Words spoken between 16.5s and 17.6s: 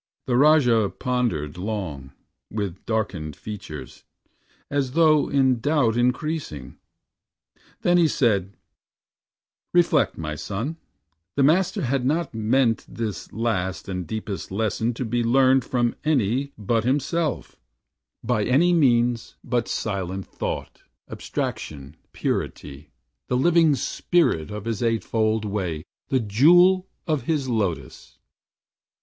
but himself